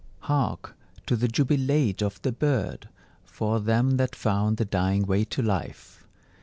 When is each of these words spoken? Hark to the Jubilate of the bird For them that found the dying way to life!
Hark 0.21 0.75
to 1.05 1.15
the 1.15 1.27
Jubilate 1.27 2.01
of 2.01 2.19
the 2.23 2.31
bird 2.31 2.89
For 3.23 3.59
them 3.59 3.97
that 3.97 4.15
found 4.15 4.57
the 4.57 4.65
dying 4.65 5.03
way 5.03 5.23
to 5.25 5.43
life! 5.43 6.03